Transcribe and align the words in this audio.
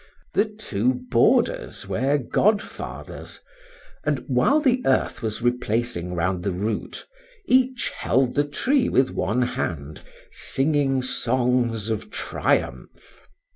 The 0.33 0.45
two 0.45 0.95
boarders 1.11 1.87
were 1.87 2.17
godfathers, 2.17 3.39
and 4.03 4.25
while 4.27 4.59
the 4.59 4.81
earth 4.83 5.21
was 5.21 5.43
replacing 5.43 6.15
round 6.15 6.43
the 6.43 6.51
root, 6.51 7.05
each 7.45 7.91
held 7.91 8.33
the 8.33 8.47
tree 8.47 8.89
with 8.89 9.11
one 9.11 9.43
hand, 9.43 10.01
singing 10.31 11.03
songs 11.03 11.91
of 11.91 12.09
triumph. 12.09 13.21